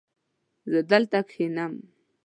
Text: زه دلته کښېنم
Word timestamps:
زه 0.71 0.79
دلته 0.91 1.19
کښېنم 1.27 1.73